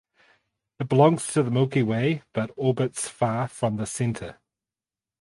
[0.79, 4.39] It belongs to the Milky Way but orbits far from the centre.